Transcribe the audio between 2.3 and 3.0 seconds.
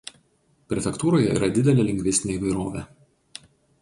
įvairovė.